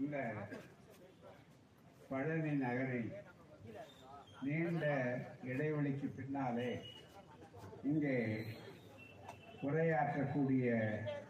[0.00, 0.18] இந்த
[2.10, 3.10] பழனி நகரில்
[4.42, 4.84] நீண்ட
[5.44, 6.70] இடைவெளிக்கு பின்னாலே
[7.84, 8.16] இங்கே
[9.62, 10.68] உரையாற்றக்கூடிய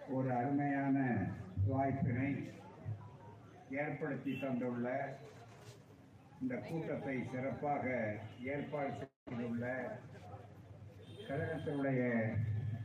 [0.08, 0.96] ஒரு அருமையான
[1.66, 2.30] வாய்ப்பினை
[3.76, 4.88] ஏற்படுத்தி தந்துள்ள
[6.40, 7.86] இந்த கூட்டத்தை சிறப்பாக
[8.46, 9.64] ஏற்பாடு செய்துள்ள
[11.26, 12.02] கழகத்தினுடைய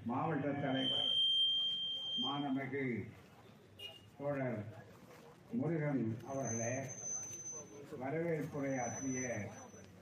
[0.06, 1.12] மாவட்ட தலைவர்
[2.22, 2.88] மாணமிகு
[4.18, 4.60] தோழர்
[5.58, 6.74] முருகன் அவர்களே
[8.00, 9.20] வரவேற்புரையாற்றிய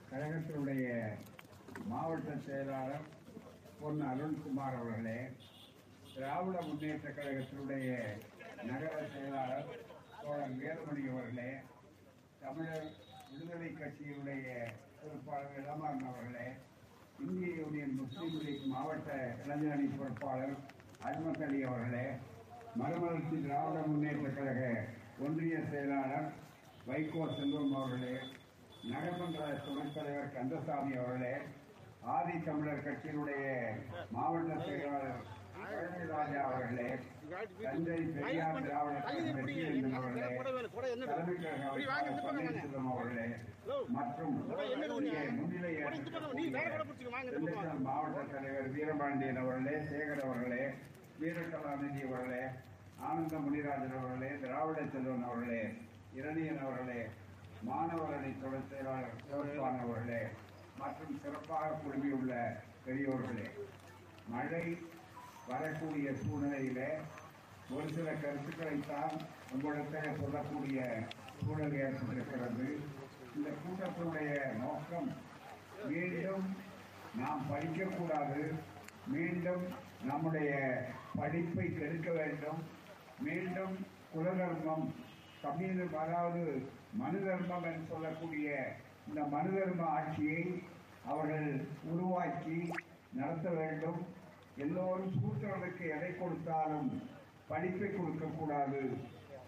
[0.08, 0.86] கழகத்தினுடைய
[1.88, 3.06] மாவட்ட செயலாளர்
[3.78, 5.18] பொன் அருண்குமார் அவர்களே
[6.10, 7.88] திராவிட முன்னேற்ற கழகத்தினுடைய
[8.62, 9.70] நகர செயலாளர்
[10.18, 11.50] தோழர் வேலுமணி அவர்களே
[12.40, 12.88] தமிழர்
[13.30, 14.46] விடுதலை கட்சியினுடைய
[14.98, 16.46] பொறுப்பாளர் இளமாறன் அவர்களே
[17.20, 19.10] இந்திய யூனியன் முஸ்லீம் லீக் மாவட்ட
[19.42, 20.56] இளைஞரணி பொறுப்பாளர்
[21.04, 22.06] அஜ்மத் அலி அவர்களே
[22.76, 24.62] மறுமலர்ச்சி திராவிட முன்னேற்ற கழக
[25.20, 26.28] ஒன்றிய செயலாளர்
[26.86, 28.14] வைகோ செல்வம் அவர்களே
[28.88, 31.34] நகர்மன்ற துணைத் தலைவர் கந்தசாமி அவர்களே
[32.14, 33.44] ஆதி தமிழர் கட்சியினுடைய
[34.10, 35.20] மாவட்ட செயலாளர்
[35.58, 36.88] பழனிராஜா அவர்களே
[37.62, 40.26] தஞ்சை பெரியார் திராவிட கழக வெற்றியரசன் அவர்களே
[41.06, 43.26] தலைமை கழக அமைப்பாளர் பன்னீர்செல்வம் அவர்களே
[43.96, 44.34] மற்றும்
[45.38, 45.72] முன்னிலை
[47.86, 50.64] மாவட்ட தலைவர் வீரபாண்டியன் அவர்களே சேகர் அவர்களே
[51.20, 52.44] வீரகலாநிதி அவர்களே
[53.04, 55.62] ஆனந்த முனிராஜன் அவர்களே திராவிட செல்வன் அவர்களே
[56.12, 57.00] இரணியன் அவர்களே
[57.62, 60.22] மாணவர்களை தொடர் செயலாளர் சிவப்பான் அவர்களே
[60.78, 62.32] மற்றும் சிறப்பாக குழுமியுள்ள
[62.86, 63.46] பெரியோர்களே
[64.28, 64.64] மழை
[65.46, 66.90] வரக்கூடிய சூழ்நிலையிலே
[67.70, 69.14] ஒரு சில கருத்துக்களைத்தான்
[69.52, 70.78] உங்களிடத்தில் சொல்லக்கூடிய
[71.38, 72.66] சூழல் ஏற்பட்டிருக்கிறது.
[73.36, 75.08] இந்த கூட்டத்தினுடைய நோக்கம்
[75.88, 76.44] மீண்டும்
[77.16, 78.42] நாம் படிக்கக்கூடாது
[79.06, 79.64] மீண்டும்
[80.02, 80.52] நம்முடைய
[81.14, 82.60] படிப்பை கெடுக்க வேண்டும்
[83.20, 83.76] மீண்டும்
[84.14, 84.86] குலதர்மம்
[85.42, 86.44] கம்யூனிசம் அதாவது
[86.92, 88.48] மனு தர்மம் என்று சொல்லக்கூடிய
[89.08, 90.42] இந்த மனு தர்ம ஆட்சியை
[91.04, 91.48] அவர்கள்
[91.92, 92.58] உருவாக்கி
[93.12, 94.00] நடத்த வேண்டும்.
[94.56, 96.90] எல்லோரும் சூத்திரனுக்கு எதை கொடுத்தாலும்
[97.48, 98.82] படிப்பை கொடுக்கக்கூடாது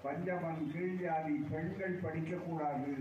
[0.05, 2.95] பஞ்சமன் கீழ் ஜாதி பெண்கள் படிக்கக்கூடாது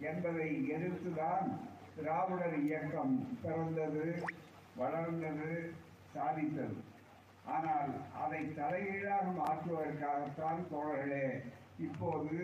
[0.00, 1.48] என்பதை எதிர்த்துதான்
[1.96, 4.22] திராவிடர் இயக்கம் பிறந்தது
[4.76, 5.74] வளர்ந்தது
[6.14, 6.76] சாதித்தது.
[7.44, 7.92] ஆனால்
[8.24, 11.26] அதை தலைகீழாக மாற்றுவதற்காகத்தான் தோழர்களே
[11.78, 12.36] இப்போது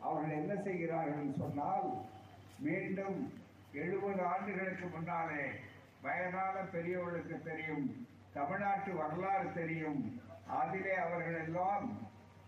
[0.00, 1.88] அவர்கள் என்ன செய்கிறார்கள் சொன்னால்
[2.58, 3.18] மீண்டும்
[3.72, 5.44] எழுபது ஆண்டுகளுக்கு முன்னாலே
[6.02, 7.86] வயதான பெரியவர்களுக்கு தெரியும்
[8.32, 10.00] தமிழ்நாட்டு வரலாறு தெரியும்.
[10.46, 11.86] அதிலே அவர்கள் எல்லாம்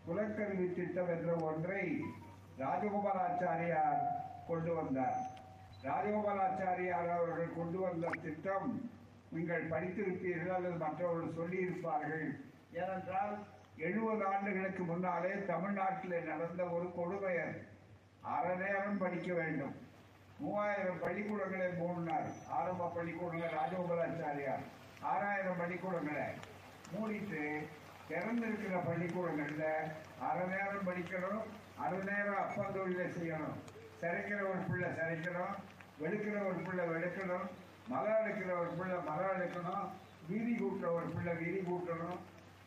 [0.06, 1.84] குலக்கல்வி திட்டம் என்ற ஒன்றை
[2.58, 4.00] ராஜகோபாலாச்சாரியார்
[4.46, 5.18] கொண்டு வந்தார்.
[5.82, 8.68] ராஜகோபாலாச்சாரியார் அவர்கள் கொண்டு வந்த திட்டம்
[9.34, 12.28] நீங்கள் படித்திருப்பீர்கள் அல்லது மற்றவர்கள் சொல்லியிருப்பார்கள்.
[12.72, 13.34] ஏனென்றால்
[13.86, 17.60] எழுபது ஆண்டுகளுக்கு முன்னாலே தமிழ்நாட்டில் நடந்த ஒரு கொடுமை அது.
[18.34, 19.74] அரை நேரம் படிக்க வேண்டும்.
[20.38, 24.64] மூவாயிரம் பள்ளிக்கூடங்களை மூடினார் ஆரம்ப பள்ளிக்கூடங்கள் ராஜகோபாலாச்சாரியார்.
[25.12, 26.26] ஆறாயிரம் பள்ளிக்கூடங்களை
[26.92, 27.42] மூடிட்டு
[28.10, 29.66] திறந்திருக்கிற பள்ளிக்கூடங்களில்
[30.28, 31.42] அரை நேரம் படிக்கணும்
[31.84, 33.58] அரை நேரம் அப்பந்தொழிலை செய்யணும்.
[34.00, 35.56] சிறைக்கிற ஒரு பிள்ளை சிறைக்கணும்
[36.02, 37.48] வெளுக்கிற ஒரு பிள்ளை வெளுக்கணும்
[37.88, 38.89] மலம் எடுக்கிற ஒரு பிள்ளை
[39.50, 39.86] பேசணும்
[40.28, 42.20] வீதி கூட்டுற ஒரு பிள்ளை வீதி கூட்டணும்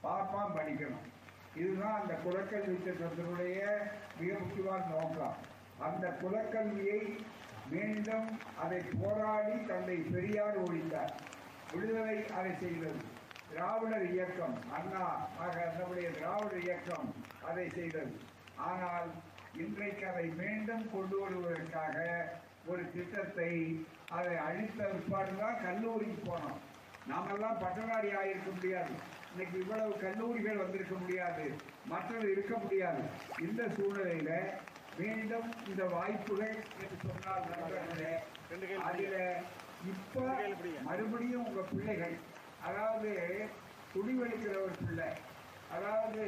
[0.06, 1.06] பாப்பாம் படிக்கணும்.
[1.60, 3.62] இதுதான் அந்த குலக்கல்வி திட்டத்தினுடைய
[4.20, 5.38] மிக முக்கியமான நோக்கம்.
[5.88, 7.02] அந்த குலக்கல்வியை
[7.74, 8.28] மீண்டும்
[8.64, 11.14] அதை போராடி தந்தை பெரியார் ஒழித்தார்.
[11.74, 13.00] விடுதலை அதை செய்தது.
[13.50, 15.06] திராவிடர் இயக்கம் அண்ணா
[15.46, 17.08] ஆக நம்முடைய திராவிடர் இயக்கம்
[17.50, 18.14] அதை செய்தது.
[18.72, 19.10] ஆனால்
[19.64, 21.98] இன்றைக்கு அதை மீண்டும் கொண்டு வருவதற்காக
[22.72, 23.52] ஒரு திட்டத்தை
[24.18, 26.60] அதை அழித்த பிற்பாடுதான் கல்லூரிக்கு போனோம்.
[27.08, 28.94] நாமெல்லாம் பட்டதாரி ஆகியிருக்க முடியாது.
[29.32, 31.46] இன்னைக்கு இவ்வளவு கல்லூரிகள் வந்திருக்க முடியாது.
[31.86, 33.04] மற்றது இருக்க முடியாது.
[33.40, 34.32] இந்த சூழ்நிலையில
[34.98, 37.50] மீண்டும் இந்த வாய்ப்புகள் என்று சொன்னால்
[38.90, 39.16] அதில
[39.86, 40.22] இப்ப
[40.82, 42.16] மறுபடியும் உங்க பிள்ளைகள்
[42.62, 43.12] அதாவது
[43.94, 45.10] துணிவெடுக்கிற ஒரு பிள்ளை
[45.72, 46.24] அதாவது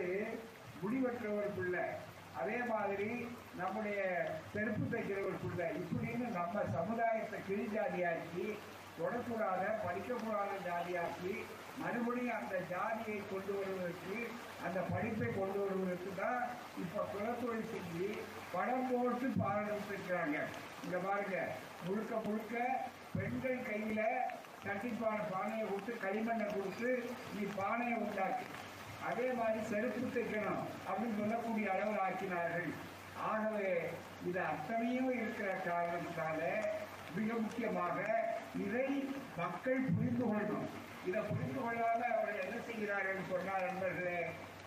[0.81, 1.85] முடிவெற்ற ஒரு பிள்ளை
[2.33, 3.09] அதே மாதிரி
[3.57, 3.99] நம்முடைய
[4.53, 8.47] செருப்பு தைக்கிற ஒரு பிள்ளை இப்படின்னு நம்ம சமுதாயத்தை கிழிஜாதியாக்கி
[8.99, 11.33] தொடக்கூடாத படிக்கக்கூடாத ஜாதியாக்கி
[11.81, 14.17] மறுபடியும் அந்த ஜாதியை கொண்டு வருவதற்கு
[14.65, 16.43] அந்த படிப்பை கொண்டு வருவதற்கு தான்
[16.83, 18.07] இப்போ குலத்தொழில் செஞ்சு
[18.53, 20.37] படம் போட்டு பாராட்டிருக்கிறாங்க
[20.85, 21.37] இந்த பாருங்க
[21.85, 22.55] முழுக்க முழுக்க
[23.15, 24.01] பெண்கள் கையில
[24.65, 26.91] தட்டிப்பான பானையை விட்டு களிமண்ணை கொடுத்து
[27.35, 28.45] நீ பானையை உண்டாக்கு.
[29.09, 32.69] அதே மாதிரி செருப்பு தைக்கணும் அப்படின்னு சொல்லக்கூடிய அளவில் ஆக்கினார்கள்.
[33.31, 33.73] ஆகவே
[34.29, 36.41] இது அத்தனையும் இருக்கிற காரணத்தினால
[37.17, 37.97] மிக முக்கியமாக
[38.65, 38.87] இதை
[39.39, 40.67] மக்கள் புரிந்து கொள்ளணும்.
[41.07, 44.19] இதை புரிந்து கொள்ளாத அவர் என்ன செய்கிறார்கள் சொன்னார் நண்பர்களே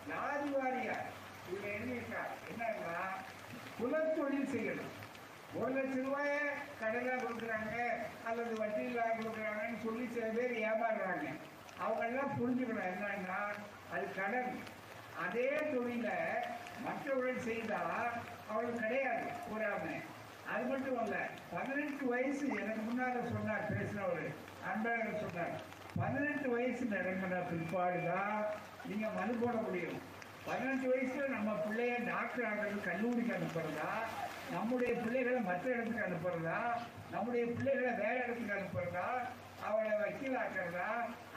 [0.09, 1.06] ஜாதி வாரியார்
[1.49, 2.99] இவங்க எழுதியிருக்கார் என்னன்னா
[3.79, 4.95] குலத்தொழில் செய்யணும்.
[5.59, 6.33] ஒரு லட்சம் ரூபாய
[6.81, 7.75] கடையில் கொடுக்குறாங்க
[8.29, 11.27] அல்லது வட்டியில் கொடுக்குறாங்கன்னு சொல்லி சில பேர் ஏமாறுறாங்க.
[11.85, 12.91] அவங்க எல்லாம் புரிஞ்சுக்கணும்.
[12.93, 13.41] என்னன்னா
[13.95, 14.53] அது கடன்.
[15.25, 16.19] அதே தொழிலை
[16.87, 18.15] மற்றவர்கள் செய்தால்
[18.50, 19.27] அவளுக்கு கிடையாது.
[19.49, 20.05] கூறாமல்
[20.53, 21.17] அது மட்டும் அல்ல
[21.55, 24.29] பதினெட்டு வயசு எனக்கு முன்னால சொன்னார் பேசினவர்
[24.71, 25.55] அன்பழகன் சொன்னார்.
[25.97, 28.45] பதினெட்டு வயசு நிரம்பின பிற்பாடு தான்
[28.85, 29.99] நீங்க மனு போட முடியும்.
[30.45, 33.91] பதினெட்டு வயசுல நம்ம பிள்ளைய டாக்டர் ஆகிறது கல்லூரிக்கு அனுப்புறதா?
[34.50, 36.61] நம்முடைய பிள்ளைகளை மற்ற இடத்துக்கு அனுப்புறதா?
[37.11, 39.09] நம்முடைய பிள்ளைகளை வேற இடத்துக்கு அனுப்புறதா?
[39.65, 40.89] அவளை வக்கீல் ஆக்குறதா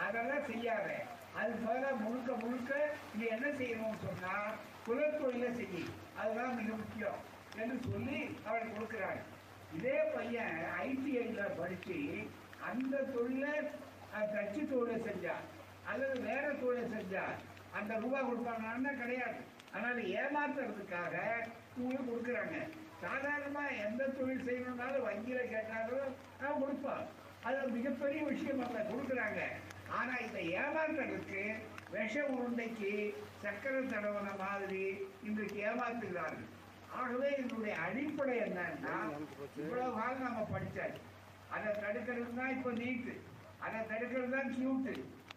[0.07, 0.87] அதெல்லாம் செய்யாத.
[1.35, 2.71] அது பதிலாக முழுக்க முழுக்க
[3.13, 4.35] நீ என்ன செய்யணும்னு சொன்னா
[4.87, 5.83] குலத்தொழில செய்யி.
[6.17, 7.19] அதுதான் மிக முக்கியம்.
[7.59, 9.21] என்று சொல்லி அவள் கொடுக்குறாங்க
[9.77, 10.57] இதே பையன்
[10.87, 11.99] ஐடிஐல படிச்சு
[12.69, 13.53] அந்த தொழிலை
[14.33, 15.45] தச்சு தொழிலை செஞ்சான்.
[15.91, 17.35] அல்லது வேற தொழிலை செஞ்சான்.
[17.77, 19.39] அந்த ரூபா கொடுப்பாங்கன்னா கிடையாது.
[19.71, 21.15] அதனால ஏமாத்துறதுக்காக
[21.77, 22.57] உங்களுக்கு கொடுக்குறாங்க.
[23.03, 26.09] சாதாரணமாக எந்த தொழில் செய்யணும்னாலும் வங்கியில் கேட்டாலும்
[26.39, 27.05] அவன் கொடுப்பான்.
[27.43, 29.41] அது மிகப்பெரிய விஷயம் அல்ல கொடுக்குறாங்க.
[29.99, 31.43] ஆனால் இதை ஏமாத்துறதுக்கு
[31.93, 32.91] விஷ உருண்டைக்கு
[33.43, 34.83] சக்கரை தடவன மாதிரி
[35.27, 36.49] இன்றைக்கு ஏமாத்துகிறார்கள்.
[36.99, 38.95] ஆகவே இதனுடைய அடிப்படை என்னன்னா
[39.61, 41.01] இவ்வளவு காலம் நம்ம படிச்சாச்சு.
[41.55, 43.13] அதை தடுக்கிறது தான் இப்ப நீட்டு
[43.65, 44.93] அதை தடுக்கிறது தான் கியூட்டு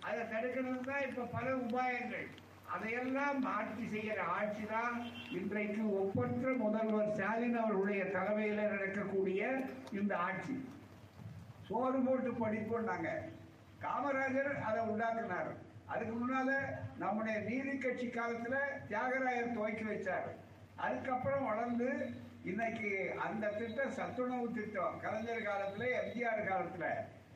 [0.09, 2.27] அதை தடுக்கிறது தான் இப்ப பல உபாயங்கள்.
[2.75, 4.95] அதையெல்லாம் மாற்றி செய்கிற ஆட்சி தான்
[5.39, 9.41] இன்றைக்கு ஒப்பற்ற முதல்வர் ஸ்டாலின் அவர்களுடைய தலைமையில் நடக்கக்கூடிய
[9.99, 10.57] இந்த ஆட்சி.
[11.69, 13.11] சோறு போட்டு படிப்போம்னாங்க.
[13.85, 15.53] காமராஜர் அதை உண்டாக்குனார்.
[15.93, 16.50] அதுக்கு முன்னால
[17.03, 18.57] நம்முடைய நீதி கட்சி காலத்துல
[18.91, 20.29] தியாகராயர் துவக்கி வச்சார்.
[20.76, 26.87] அதுக்கப்புறம் வளர்ந்து இன்னைக்கு அந்த திட்டம் சத்துணவு திட்டம் கலைஞர் காலத்துல எம்ஜிஆர் காலத்துல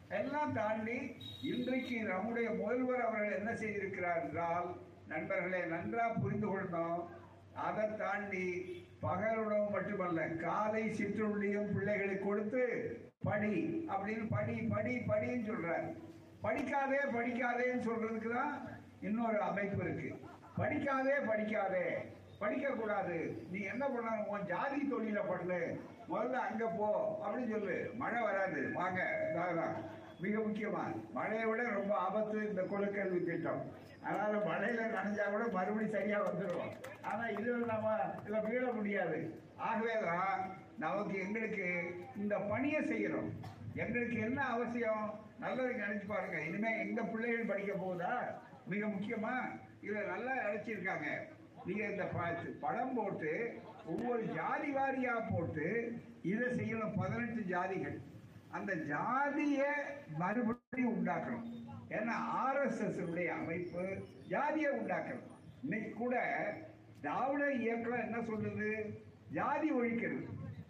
[0.09, 4.69] எல்லாம் தாண்டி இன்றைக்கு நம்முடைய முதல்வர் அவர்கள் என்ன செய்திருக்கிறார் என்றால்
[5.07, 7.09] நண்பர்களை நன்றா புரிந்து கொள்ளணும்.
[7.53, 8.47] அதை தாண்டி
[9.01, 12.65] பகல் உணவு மட்டுமல்ல காலை சிற்றுண்டியும் பிள்ளைகளுக்கு கொடுத்து
[13.23, 15.87] படி அப்படின்னு படி படி படின்னு சொல்றார்.
[16.43, 18.69] படிக்காதே படிக்காதேன்னு சொல்றதுக்கு தான்
[19.01, 20.17] இன்னொரு அமைப்பு இருக்கு.
[20.57, 22.18] படிக்காதே படிக்காதே.
[22.39, 24.27] படிக்க கூடாது நீ என்ன பண்ணணும்?
[24.27, 25.81] உன் ஜாதி தொழில பண்ணு.
[26.09, 27.19] முதல்ல அங்க போ.
[27.25, 27.91] அப்படின்னு சொல்லு.
[27.95, 28.71] மழை வராது.
[28.73, 29.01] வாங்க.
[29.35, 29.75] தான்
[30.21, 33.73] மிக முக்கியமா மழையை விட ரொம்ப ஆபத்து இந்த குலக்கல்வி திட்டம்.
[34.03, 37.97] அதனால மழையில நனைஞ்சா கூட மறுபடியும் சரியா வந்துடும் ஆனா இது நம்ம
[38.27, 39.43] இதில் மீள முடியாது.
[39.57, 43.31] ஆகவேதான் நமக்கு எங்களுக்கு இந்த பணியை செய்யணும்.
[43.75, 45.27] எங்களுக்கு என்ன அவசியம்?
[45.41, 46.41] நல்லது நினைச்சு பாருங்க.
[46.41, 48.15] இனிமே எங்க பிள்ளைகள் படிக்க போகுதா?
[48.67, 49.35] மிக முக்கியமா
[49.81, 51.07] இதில் நல்லா அழைச்சிருக்காங்க
[51.67, 52.05] நீங்க இந்த
[52.61, 56.97] படம் போட்டு ஒவ்வொரு ஜாதி வாரியா போட்டு இதை செய்யணும்.
[56.97, 57.99] பதினெட்டு ஜாதிகள்.
[58.51, 59.73] அந்த ஜாதியை
[60.19, 61.47] மறுபடியும் உண்டாக்கணும்.
[61.89, 62.13] ஏன்னா
[62.45, 65.31] ஆர்எஸ்எஸ் அமைப்பு ஜாதியை உண்டாக்கணும்.
[65.63, 66.17] இன்னைக்கு கூட
[67.01, 69.01] திராவிட இயக்கம் என்ன சொல்றது?
[69.33, 70.27] ஜாதி ஒழிக்கிறது.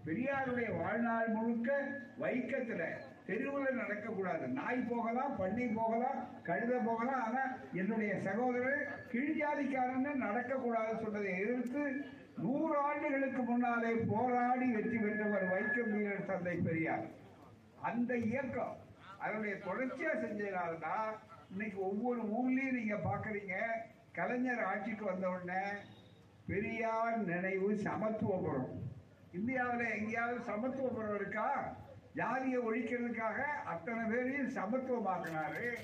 [0.06, 4.44] பெரியாருடைய வாழ்நாள் முழுக்க வைக்கத்துல தெருவில் நடக்கக்கூடாது.
[4.58, 8.82] நாய் போகலாம் பன்னி போகலாம் கழுத போகலாம் ஆனால் என்னுடைய சகோதரர்
[9.12, 11.82] கீழ்ஜாதிக்காரன் நடக்கக்கூடாது சொன்னதை எதிர்த்து
[12.42, 17.06] நூறு ஆண்டுகளுக்கு முன்னாலே போராடி வெற்றி பெற்றவர் வைக்கம் வீரர் தந்தை பெரியார்.
[17.88, 18.76] அந்த இயக்கம்
[19.22, 21.10] அதனுடைய தொடர்ச்சியா செஞ்சதுனாலதான்
[21.50, 23.54] இன்னைக்கு ஒவ்வொரு ஊர்லயும் நீங்க பாக்குறீங்க.
[24.18, 25.62] கலைஞர் ஆட்சிக்கு வந்த உடனே
[26.46, 28.70] பெரியார் நினைவு சமத்துவபுரம்
[29.32, 31.48] இந்தியாவில் எங்கேயாவது சமத்துவபுரம் இருக்கா?
[32.14, 35.76] ஜாதியை ஒழிக்கிறதுக்காக அத்தனை பேரையும் சமத்துவமாக்கினாரு.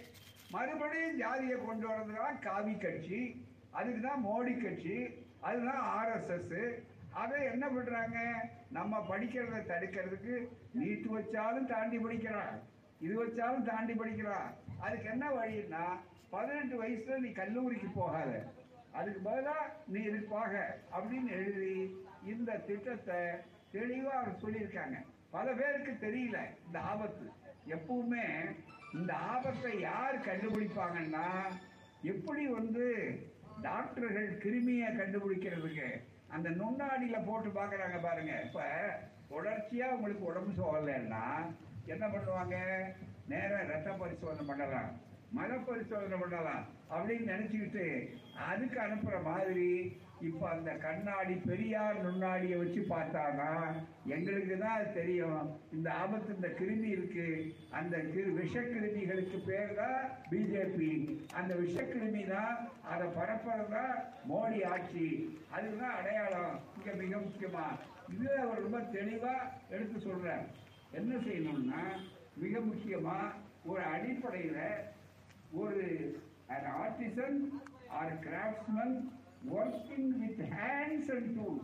[0.50, 3.45] மறுபடியும் ஜாதியை கொண்டு வரதுதான் காவி கட்சி.
[3.71, 5.25] அதுக்கு தான் மோடி கட்சி.
[5.40, 8.19] அதுதான் ஆர்எஸ்எஸ் அதை என்ன பண்ணுறாங்க
[8.71, 12.62] நம்ம படிக்கிறத தடுக்கிறதுக்கு நீட்டு வச்சாலும் தாண்டி படிக்கிறான்.
[13.00, 14.54] இது வச்சாலும் தாண்டி படிக்கிறான்.
[14.81, 15.85] அதுக்கு என்ன வழின்னா
[16.31, 18.52] பதினெட்டு வயசுல நீ கல்லூரிக்கு போகாத.
[18.93, 23.21] அதுக்கு பதிலாக நீ இருப்பாக அப்படின்னு எழுதி இந்த திட்டத்தை
[23.73, 24.97] தெளிவாக அவர் சொல்லியிருக்காங்க.
[25.35, 27.26] பல பேருக்கு தெரியல இந்த ஆபத்து.
[27.75, 28.25] எப்பவுமே
[28.99, 31.29] இந்த ஆபத்தை யார் கண்டுபிடிப்பாங்கன்னா
[32.12, 32.85] எப்படி வந்து
[33.62, 35.88] டாக்டர்கள் கிருமியை கண்டுபிடிக்கிறதுக்கு
[36.35, 38.35] அந்த நுண்ணாடியில போட்டு பார்க்குறாங்க பாருங்க.
[38.47, 38.64] இப்போ
[39.33, 41.25] தொடர்ச்சியாக உங்களுக்கு உடம்பு சோகலைன்னா
[41.93, 42.57] என்ன பண்ணுவாங்க?
[43.33, 44.91] நேராக ரத்த பரிசோதனை பண்ணலாம்.
[45.37, 46.64] மன பரிசோதனை பண்ணலாம்
[46.95, 47.87] அப்படின்னு நினச்சிக்கிட்டு
[48.49, 49.71] அதுக்கு அனுப்புகிற மாதிரி
[50.25, 53.49] இப்ப அந்த கண்ணாடி பெரியார் நுண்ணாடியை வச்சு பார்த்தானா?
[54.07, 55.59] எங்களுக்கு தான் அது தெரியும்.
[55.73, 57.26] இந்த ஆபத்து இந்த கிருமி இருக்கு.
[57.71, 60.00] அந்த கிரு- விஷக்கிருமிகளுக்கு பேர் தான்
[60.31, 60.90] பிஜேபி
[61.33, 63.85] அந்த விஷக்கிருமி தான் அதை பரப்புறதா
[64.28, 65.09] மோடி ஆட்சி.
[65.50, 66.61] அதுதான் அடையாளம்.
[66.76, 67.66] இங்க மிக முக்கியமா.
[68.09, 69.35] இது அவர் ரொம்ப தெளிவா
[69.71, 70.47] எடுத்து சொல்றார்
[70.90, 71.83] என்ன செய்யணும்னா
[72.37, 73.19] மிக முக்கியமா
[73.64, 74.64] ஒரு அடிப்படையில்
[75.52, 75.85] ஒரு
[76.49, 77.38] artisan
[77.88, 78.97] or craftsman
[79.53, 81.63] working with hands and tools.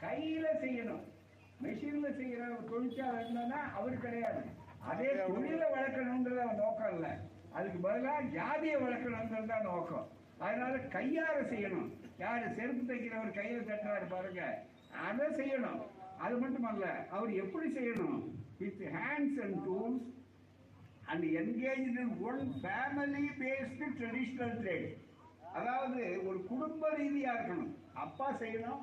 [0.00, 1.02] கையில செய்யணும்.
[1.62, 4.42] மெஷின்ல செய்யற தொழிற்சாலை இருந்தா அவர் கிடையாது.
[4.78, 7.20] அதே தொழில வளர்க்கணும்ன்றது அவன் நோக்கம் இல்ல.
[7.52, 10.08] அதுக்கு பதிலா ஜாதியை வளர்க்கணும்ன்றது தான் நோக்கம்.
[10.38, 11.92] அதனால கையால செய்யணும்.
[12.18, 14.62] யாரு செருப்பு தைக்கிறவர் கையில தட்டுறாரு பாருங்க.
[15.08, 15.82] அதை செய்யணும்.
[16.18, 18.22] அது மட்டுமல்ல அவர் எப்படி செய்யணும்?
[18.58, 20.12] With hands and tools
[21.06, 25.02] and engage one family based traditional trade
[25.54, 27.76] அதாவது ஒரு குடும்ப ரீதியாக இருக்கணும்.
[27.94, 28.82] அப்பா செய்யணும்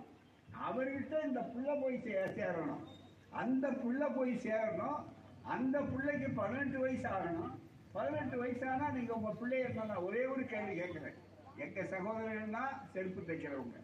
[0.68, 2.88] அவர்கிட்ட இந்த புள்ள போய் சே- சேரணும்.
[3.30, 5.04] அந்த புள்ள போய் சேரணும்
[5.44, 7.60] அந்த பிள்ளைக்கு பதினெட்டு வயசு ஆகணும்
[7.94, 11.14] பதினெட்டு வயசானா நீங்கள் உங்கள் பிள்ளைய நான் ஒரே ஒரு கேள்வி கேட்குறேன்.
[11.56, 13.78] எங்கள் சகோதரர்கள் தான் செருப்பு தைக்கிறவங்க.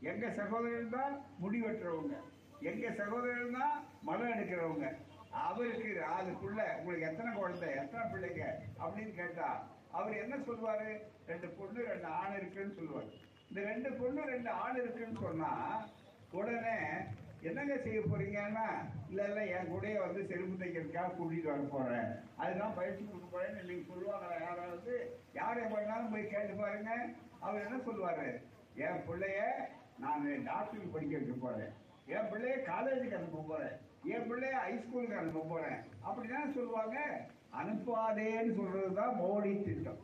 [0.00, 2.16] எங்கள் சகோதரர்கள் தான் முடி வெட்டுறவங்க.
[2.60, 4.94] எங்கள் சகோதரர்கள் தான் மலம் எடுக்கிறவங்க.
[5.30, 8.44] அவருக்கு அதுக்குள்ள உங்களுக்கு எத்தனை குழந்தை எத்தனை பிள்ளைங்க?
[8.78, 9.62] அப்படின்னு கேட்டால்
[9.94, 10.90] அவர் என்ன சொல்லுவாரு
[11.26, 13.10] ரெண்டு பொண்ணு ரெண்டு ஆண் இருக்குன்னு சொல்லுவார்
[13.48, 15.50] இந்த ரெண்டு பொண்ணு ரெண்டு ஆண் இருக்குன்னு சொன்னா
[16.32, 16.76] உடனே
[17.40, 18.66] என்னங்க செய்ய போறீங்கன்னா?
[19.08, 22.08] இல்ல இல்ல என் கூடயே வந்து செருப்பு தைக்கிறதுக்காக கூட்டிட்டு வர போறேன்.
[22.36, 24.94] அதுதான் பயிற்சி கொடுக்க போறேன்னு இன்னைக்கு சொல்லுவாங்க யாராவது?
[25.32, 26.92] யாரை பண்ணாலும் போய் கேட்டு பாருங்க.
[27.40, 28.28] அவர் என்ன சொல்லுவாரு?
[28.74, 29.40] என் பிள்ளைய
[29.98, 31.72] நான் டாக்டருக்கு படிக்க வைக்க போறேன்.
[32.06, 33.76] என் பிள்ளைய காலேஜுக்கு அனுப்ப போறேன்.
[34.04, 35.78] என் பிள்ளைய ஹைஸ்கூலுக்கு அனுப்ப போறேன்.
[36.06, 36.98] அப்படின்னா சொல்லுவாங்க.
[37.60, 40.00] அனுப்பாதேன்னு சொல்றதுதான் மோடி திட்டம்.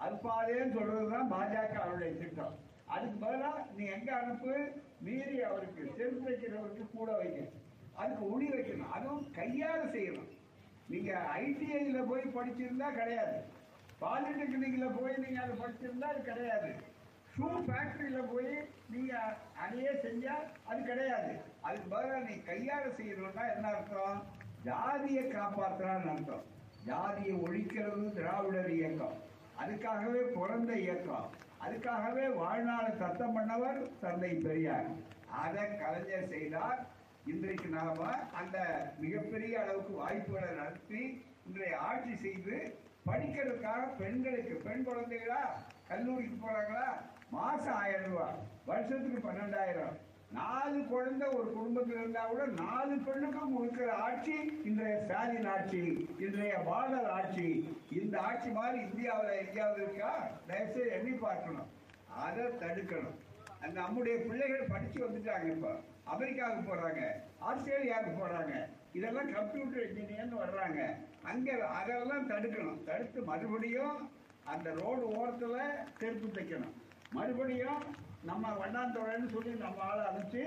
[0.00, 2.54] அனுப்பாதேன்னு சொல்றதுதான் பாஜகவுடைய திட்டம்.
[2.86, 4.68] அதுக்கு பதிலாக நீ எங்க அனுப்பு?
[5.00, 7.48] மீறி அவருக்கு செருப்பு வைக்கிறவருக்கு கூட வைக்க
[7.94, 8.90] அதுக்கு ஒளி வைக்கணும்.
[8.90, 10.28] அதுவும் கையால் செய்யணும்.
[10.88, 13.44] நீங்க ஐடிஐல போய் படிச்சிருந்தா கிடையாது.
[14.00, 16.70] பாலிடெக்னிக்ல போய் நீங்க அதை படிச்சிருந்தா அது கிடையாது.
[17.36, 19.18] ஷூ ஃபேக்டரியில போய் நீங்க
[19.58, 21.40] அதையே செஞ்சா அது கிடையாது.
[21.60, 24.22] அதுக்கு பதிலாக நீ கையால் செய்யணும்னா என்ன அர்த்தம்?
[24.64, 26.58] ஜாதியை காப்பாற்றுறான்னு அர்த்தம்.
[26.84, 29.16] ஜாதியை ஒழிக்கிறது திராவிடர் இயக்கம்.
[29.58, 31.30] அதுக்காகவே பிறந்த இயக்கம்.
[31.66, 34.86] அதுக்காகவே வாழ்நாளை சத்தம் பண்ணவர் தந்தை பெரியார்.
[35.30, 36.86] அதை கலைஞர் செய்தார்.
[37.26, 38.58] இன்றைக்கு நாம அந்த
[38.98, 45.44] மிகப்பெரிய அளவுக்கு வாய்ப்புகளை நடத்தி இன்றைய ஆட்சி செய்து படிக்கிறதுக்காக பெண்களுக்கு பெண் குழந்தைகளா
[45.88, 46.88] கல்லூரிக்கு போறாங்களா?
[47.30, 48.34] மாசம் ஆயிரம் ரூபாய்.
[48.66, 50.09] வருஷத்துக்கு பன்னெண்டாயிரம்.
[50.32, 54.34] நாலு குழந்தை ஒரு குடும்பத்தில் இருந்தா கூட நாலு பெண்ணுக்கும் கொடுக்கிற ஆட்சி
[54.64, 57.78] இன்றைய ஸ்டாலின் ஆட்சி இன்றைய பாடல் ஆட்சி.
[57.90, 60.28] இந்த ஆட்சி மாதிரி இந்தியாவில் எங்கேயாவது இருக்கா?
[60.46, 61.70] தயவுசெய்து எண்ணி பார்க்கணும்.
[62.08, 63.16] அதை தடுக்கணும்.
[63.60, 65.72] அந்த நம்முடைய பிள்ளைகள் படிச்சு வந்துட்டாங்க இப்போ.
[66.04, 67.00] அமெரிக்காவுக்கு போறாங்க
[67.40, 68.54] ஆஸ்திரேலியாவுக்கு போறாங்க.
[68.92, 70.80] இதெல்லாம் கம்ப்யூட்டர் இன்ஜினியர்னு வர்றாங்க.
[71.22, 72.84] அங்க அதெல்லாம் தடுக்கணும்.
[72.84, 74.10] தடுத்து மறுபடியும்
[74.44, 75.56] அந்த ரோடு ஓரத்துல
[75.98, 76.76] செருப்பு தைக்கணும்.
[77.10, 77.82] மறுபடியும்
[78.28, 80.42] நம்ம வண்ணாந்தோழன்னு சொல்லி நம்ம ஆளை அனுப்பிச்சு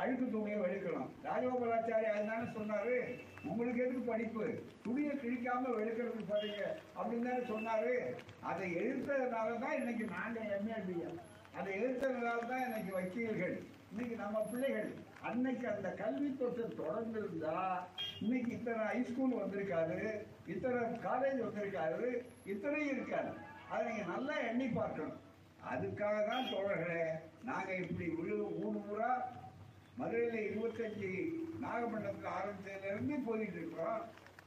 [0.00, 2.96] அழுக்கு துணியை வெளுக்கணும் ராஜகோபாலாச்சாரி அதுதானே சொன்னாரு
[3.50, 4.44] உங்களுக்கு எதுக்கு படிப்பு?
[4.84, 6.62] துணியை கிழிக்காம வெளுக்கிறதுக்கு பாருங்க
[6.98, 7.94] அப்படின்னு தானே சொன்னாரு.
[8.50, 11.18] அதை எழுத்ததுனால தான் இன்னைக்கு நாங்கள் எம்ஏபிஎம்
[11.58, 13.56] அதை எழுத்ததுனால தான் இன்னைக்கு வக்கீல்கள்.
[13.90, 14.90] இன்னைக்கு நம்ம பிள்ளைகள்.
[15.28, 17.58] அன்னைக்கு அந்த கல்வி தொற்று தொடர்ந்து இருந்தா
[18.24, 20.00] இன்னைக்கு இத்தனை ஹைஸ்கூல் வந்திருக்காரு
[20.54, 22.08] இத்தனை காலேஜ் வந்திருக்காரு
[22.52, 23.32] இத்தனையும் இருக்காது
[23.70, 25.16] அதை நீங்க நல்லா எண்ணி பார்க்கணும்.
[25.72, 27.04] அதுக்காக தான் தோழர்களே
[27.44, 29.10] நாங்க இப்படி ஊரு ஊர் ஊரா
[29.98, 31.10] மதுரையில இருபத்தஞ்சு
[31.62, 34.02] நாகப்பட்டினத்துல ஆரம்பிச்சதுல இருந்து போயிட்டு இருக்கிறோம்.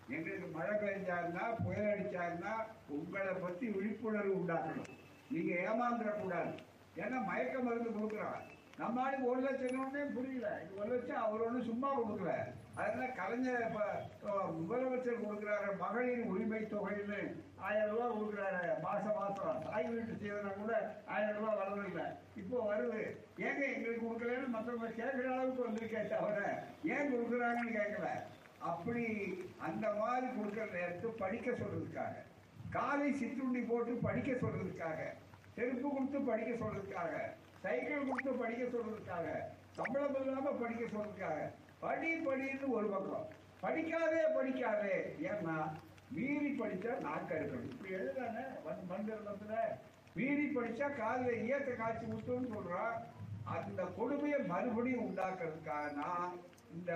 [0.09, 2.53] எங்களுக்கு மழை பெஞ்சாருன்னா புயல் அடிச்சாருன்னா
[2.87, 4.91] உங்களை பத்தி விழிப்புணர்வு உண்டாக்கணும்.
[5.29, 6.53] நீங்க ஏமாந்துடக்கூடாது.
[6.95, 8.45] ஏன்னா மயக்க மருந்து கொடுக்குறான்
[8.79, 10.49] நம்ம ஆளுக்கு ஒரு லட்சம் ஒன்றே புரியல.
[10.63, 12.33] இது ஒரு லட்சம் அவர் ஒன்றும் சும்மா கொடுக்கல.
[12.79, 13.85] அதனால கலைஞர் இப்போ
[14.59, 17.19] முதலமைச்சர் கொடுக்குறாரு மகளிர் உரிமை தொகைன்னு
[17.65, 19.57] ஆயிரம் ரூபா கொடுக்குறாரு மாசம் மாசம்.
[19.65, 20.73] தாய் வீட்டு செய்வனா கூட
[21.15, 22.05] ஆயிரம் ரூபா வரதில்லை
[22.41, 23.01] இப்போ வருது.
[23.47, 26.39] ஏங்க எங்களுக்கு கொடுக்கலன்னு மற்றவங்க கேட்குற அளவுக்கு வந்திருக்கே தவிர
[26.93, 28.07] ஏன் கொடுக்குறாங்கன்னு கேட்கல.
[28.71, 29.05] அப்படி
[29.67, 32.15] அந்த மாதிரி கொடுக்குற நேரத்து படிக்க சொல்றதுக்காக
[32.77, 34.99] காலை சிற்றுண்டி போட்டு படிக்க சொல்றதுக்காக
[35.57, 37.13] செருப்பு கொடுத்து படிக்க சொல்றதுக்காக
[37.63, 39.27] சைக்கிள் கொடுத்து படிக்க சொல்றதுக்காக
[39.77, 41.39] சம்பளம் இல்லாம படிக்க சொல்றதுக்காக
[41.83, 43.27] படி படின்னு ஒரு பக்கம்.
[43.63, 44.95] படிக்காதே படிக்காதே.
[45.29, 45.55] ஏன்னா
[46.15, 49.55] மீறி படிச்சா நாக்க இருக்கணும் இப்படி எழுதானே வன் மண்டலத்துல
[50.15, 52.95] மீறி படிச்சா காதுல ஈயத்தை காய்ச்சி ஊத்துன்னு சொல்றான்
[53.55, 56.33] அந்த கொடுமையை மறுபடியும் உண்டாக்குறதுக்காக நான்
[56.75, 56.91] இந்த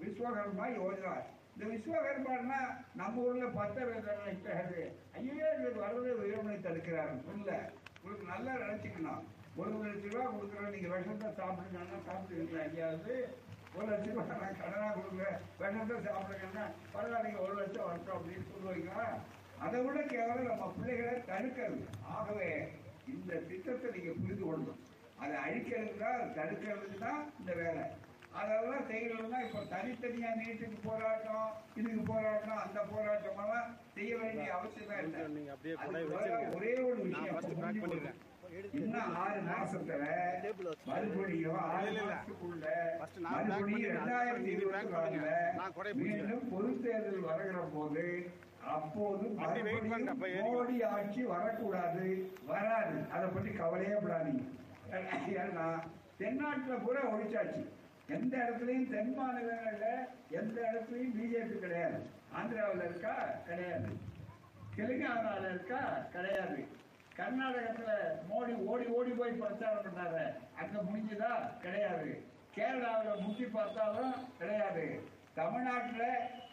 [0.00, 1.14] விஸ்வகர்மா யோஜனா.
[1.54, 2.60] இந்த விஸ்வகர்மான்னா
[3.00, 3.92] நம்ம ஊர்ல பத்தர்
[5.18, 7.52] ஐயோ இது வரவே உயர்மனை தடுக்கிறாரு இல்ல
[7.98, 9.22] உங்களுக்கு நல்லா நினைச்சுக்கணும்.
[9.60, 13.14] ஒரு லட்ச ரூபா கொடுக்குறோம் நீங்க விஷத்தை சாப்பிடுங்கன்னா சாப்பிட்டுருக்கீங்களா எங்கேயாவது
[13.76, 15.38] ஒரு லட்ச ரூபா நான் கடனா கொடுக்குறேன்.
[15.60, 19.06] விஷத்தை சாப்பிடுங்கன்னா பரவாயில்லைங்க ஒரு லட்சம் வரட்டும் அப்படின்னு சொல்லுவீங்களா?
[19.64, 21.84] அதை விட கேவலம் நம்ம பிள்ளைகளை தடுக்கிறது.
[22.14, 22.50] ஆகவே
[23.12, 24.80] இந்த திட்டத்தை நீங்க புரிந்து கொள்ளணும்.
[25.22, 27.84] அதை அழிக்கிறது தான் தடுக்கிறதுக்கு தான் இந்த வேலை.
[28.40, 35.20] அதெல்லாம் செய்யணும்னா இப்போ தனித்தனியா நீட்டுக்கு போராட்டம் இதுக்கு போராட்டம் அந்த போராட்டம் எல்லாம் செய்ய வேண்டிய அவசியமே இல்லை.
[36.56, 37.36] ஒரே ஒரு விஷயம்
[38.54, 40.04] இன்னும் ஆறு மாசத்துல
[40.88, 42.66] மறுபடியும் ஆறு மாசத்துக்குள்ள
[43.24, 43.96] மறுபடியும் பண்ணிடுறேன்.
[43.96, 45.30] ரெண்டாயிரத்தி நீங்க black இருபத்தி பண்ணுங்க.
[45.30, 46.28] நாலுல நான் கொடையை பிடிக்கிறேன்.
[46.28, 48.04] மீண்டும் பொது தேர்தல் வருகிற போது
[48.74, 49.24] அப்போது
[50.44, 52.04] மோடி ஆட்சி வரக்கூடாது
[52.50, 52.94] வராது.
[53.14, 54.44] அதை பத்தி கவலையே படாதீங்க.
[55.42, 55.66] ஏன்னா
[56.20, 57.62] தென்னாட்டுல பூரா ஒழிச்சாச்சு.
[58.16, 59.88] எந்த இடத்துலயும் தென் மாநிலங்கள்ல
[60.40, 61.98] எந்த இடத்துலயும் பிஜேபி கிடையாது.
[62.38, 63.14] ஆந்திராவில் இருக்கா?
[63.48, 63.90] கிடையாது.
[64.76, 65.82] தெலுங்கானால இருக்கா?
[66.16, 66.58] கிடையாது.
[67.18, 67.90] கர்நாடகத்துல
[68.30, 70.24] மோடி ஓடி ஓடி போய் பிரச்சாரம் பண்ணாரு
[70.60, 71.60] அங்க முடிஞ்சுதா?
[71.60, 72.24] கிடையாது.
[72.56, 74.84] கேரளாவில் முட்டி பார்த்தாலும் கிடையாது.
[75.34, 76.08] தமிழ்நாட்டில்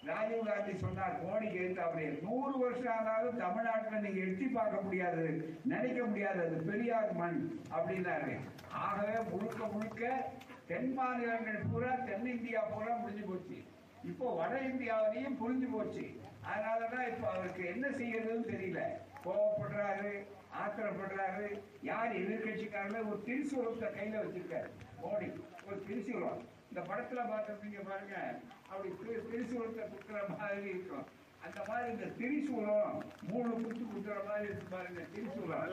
[0.06, 5.26] ராஜீவ் காந்தி சொன்னார் மோடிக்கு எதிர்த்தாப்படி நூறு வருஷம் ஆனாலும் தமிழ்நாட்டில் நீங்கள் எட்டி பார்க்க முடியாது.
[5.64, 6.40] நினைக்க முடியாது.
[6.46, 8.40] அது பெரியார் மண் அப்படின்னாரு.
[8.72, 10.32] ஆகவே முழுக்க முழுக்க
[10.68, 13.64] தென் மாநிலங்கள் பூரா தென்னிந்தியா பூரா முடிஞ்சு போச்சு.
[14.04, 16.06] இப்போ வட இந்தியாவிலையும் புரிஞ்சு போச்சு.
[16.46, 18.82] அதனாலதான் இப்போ அவருக்கு என்ன செய்யறதுன்னு தெரியல.
[19.26, 20.14] கோவப்படுறாரு.
[20.60, 21.62] ஆத்திரப்படுறாரு.
[21.82, 24.70] யார் எதிர்கட்சிக்காரங்க ஒரு திரிசூலத்தை கையில வச்சிருக்காரு.
[25.04, 28.40] மோடி ஒரு திரிசூலம் இந்த படத்துல பார்த்துருப்பீங்க பாருங்க
[28.70, 31.06] அப்படி திரி- திரிசூலத்தை குத்துற மாதிரி இருக்கும்.
[31.46, 35.70] அந்த மாதிரி இந்த திரிசூலம் மூணு குத்து குத்துற மாதிரி இருக்கு பாருங்க திரிசூலம்.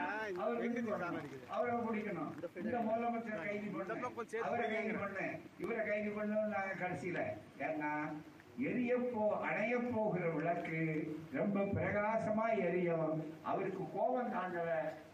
[1.48, 2.63] அவர் பிடிக்கணும்.
[2.63, 4.13] இந்த முதலமைச்சர் கைது பண்ணு.
[4.43, 4.98] அவரை கைது.
[4.98, 5.39] பண்ணு.
[5.58, 7.24] இவரை கைது பண்ணணும் நாங்க கடைசியில.
[7.58, 8.13] ஏன்னா
[8.58, 10.79] எரிய போ அணைய போகிற விளக்கு
[11.34, 13.34] ரொம்ப பிரகாசமா எரியும்.
[13.41, 14.72] அவருக்கு கோபம் தாங்கல.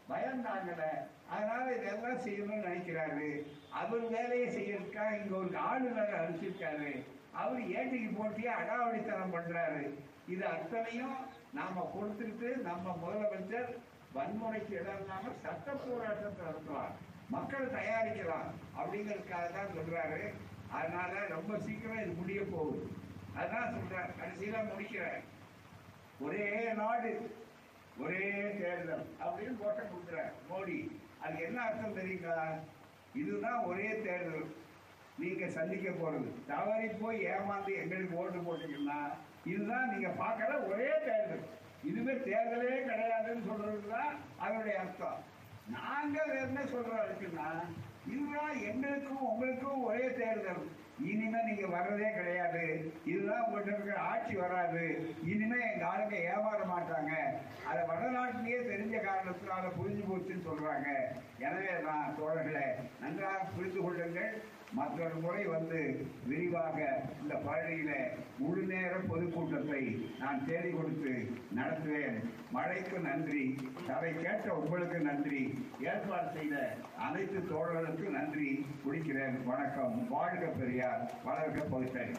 [0.10, 0.84] பயந்தாங்கல.
[1.30, 3.30] அதனால இதெல்லாம் செய்யணும்னு நினைக்கிறாரு.
[3.72, 7.06] அவர் வேலையை செய்யறதுக்காக இங்க ஒரு ஆளுநரை அனுப்பிச்சிருக்காரு.
[7.32, 10.00] அவர் ஏட்டிக்கு போட்டியே அடாவடித்தனம் பண்றாரு.
[10.28, 11.18] இது அத்தனையும்
[11.54, 13.70] நாம கொடுத்துட்டு நம்ம முதலமைச்சர்
[14.16, 16.96] வன்முறைக்கு இடம் இல்லாம சட்ட போராட்டத்தை நடத்துவார்.
[17.30, 18.50] மக்கள் தயாரிக்கலாம்
[18.80, 20.34] அப்படிங்கிறதுக்காக தான் சொல்றாரு.
[20.72, 22.90] அதனால ரொம்ப சீக்கிரம் இது முடிய போகுது.
[23.36, 25.22] அதான் சொல்றாரு கடைசியில முடிக்கிறேன்.
[26.20, 27.36] ஒரே நாடு.
[28.00, 30.32] ஒரே தேர்தல் அப்படின்னு போட்ட கொடுக்குறார்.
[30.50, 32.50] மோடி அது என்ன அர்த்தம் தெரியுங்களா?
[33.14, 34.56] இதுதான் ஒரே தேர்தல்.
[35.18, 36.30] நீங்க சந்திக்க போறது.
[36.48, 39.00] தவறி போய் ஏமாந்து எங்களுக்கு ஓட்டு போட்டீங்கன்னா
[39.46, 41.46] இதுதான் நீங்க பார்க்கற ஒரே தேர்தல்.
[41.84, 45.20] இதுவே தேர்தலே கிடையாதுன்னு சொல்றதுதான் அதனுடைய அர்த்தம்.
[45.70, 47.50] நாங்கள் என்ன சொல்றோம் இருக்குன்னா
[48.14, 50.64] இதுதான் எங்களுக்கும் உங்களுக்கும் ஒரே தேர்தல்.
[51.12, 52.64] இனிமே நீங்க வர்றதே கிடையாது.
[53.06, 54.84] இதுதான் உங்கள்கிட்ட இருக்கிற ஆட்சி வராது.
[55.24, 57.12] இனிமே எங்க ஆளுங்க ஏமாற மாட்டாங்க.
[57.70, 60.88] அதை வடநாட்டிலேயே தெரிஞ்ச காரணத்தினால புரிஞ்சு போச்சுன்னு சொல்றாங்க.
[61.46, 62.66] எனவே நான் தோழர்களை
[63.02, 64.34] நன்றாக புரிந்து கொள்ளுங்கள்.
[64.72, 67.92] மற்றொரு முறை வந்து விரிவாக இந்த பழனியில
[68.38, 72.24] முழு நேர பொதுக்கூட்டத்தை நான் தேடி கொடுத்து நடத்துவேன்.
[72.52, 73.56] மழைக்கு நன்றி.
[73.96, 75.66] அதை கேட்ட உங்களுக்கு நன்றி.
[75.80, 78.66] ஏற்பாடு செய்த அனைத்து தோழர்களுக்கும் நன்றி.
[78.86, 80.08] குடிக்கிறேன் வணக்கம்.
[80.10, 81.12] வாழ்க பெரியார்.
[81.24, 82.12] வளர்க்க பகுத்தறி